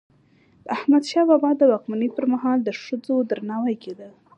د 0.65 0.67
احمدشاه 0.77 1.25
بابا 1.29 1.51
د 1.57 1.61
واکمني 1.71 2.09
پر 2.15 2.25
مهال 2.33 2.59
د 2.63 2.69
ښځو 2.83 3.15
درناوی 3.29 3.75
کيده. 3.83 4.09